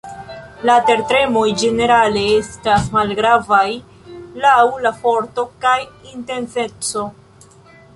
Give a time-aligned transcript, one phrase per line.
[0.69, 3.63] La tertremoj ĝenerale estas malgravaj
[4.47, 5.79] laŭ la forto kaj
[6.17, 7.11] intenseco.